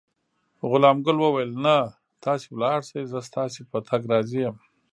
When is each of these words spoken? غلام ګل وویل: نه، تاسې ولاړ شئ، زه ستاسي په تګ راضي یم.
غلام 0.69 0.97
ګل 1.05 1.17
وویل: 1.21 1.51
نه، 1.65 1.77
تاسې 2.23 2.45
ولاړ 2.51 2.79
شئ، 2.89 3.01
زه 3.11 3.19
ستاسي 3.27 3.61
په 3.71 3.77
تګ 3.87 4.01
راضي 4.11 4.39
یم. 4.45 4.57